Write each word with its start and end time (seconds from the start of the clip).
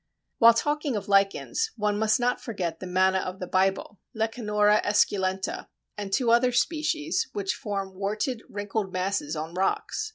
While 0.39 0.55
talking 0.55 0.95
of 0.95 1.07
lichens, 1.07 1.69
one 1.75 1.99
must 1.99 2.19
not 2.19 2.41
forget 2.41 2.79
the 2.79 2.87
Manna 2.87 3.19
of 3.19 3.37
the 3.39 3.45
Bible 3.45 3.99
(Lecanora 4.15 4.81
esculenta) 4.83 5.67
and 5.95 6.11
two 6.11 6.31
other 6.31 6.51
species, 6.51 7.27
which 7.33 7.53
form 7.53 7.93
warted, 7.93 8.41
wrinkled 8.49 8.91
masses 8.91 9.35
on 9.35 9.53
rocks. 9.53 10.09